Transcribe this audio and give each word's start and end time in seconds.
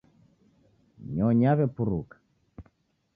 Nyonyi 1.13 1.43
yaw'epuruka 1.47 2.15